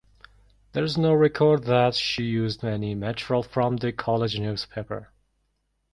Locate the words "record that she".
1.13-2.23